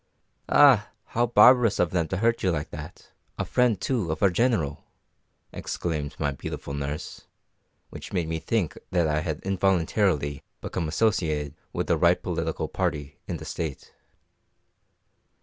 [0.49, 3.11] "Ah, how barbarous of them to hurt you like that!
[3.37, 4.83] a friend, too, of our General!"
[5.53, 7.27] exclaimed my beautiful nurse;
[7.91, 13.19] which made me think that I had involuntarily become associated with the right political party
[13.27, 13.93] in the State.